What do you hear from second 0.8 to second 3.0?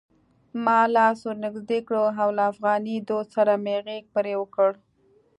لاس ور نږدې کړ او له افغاني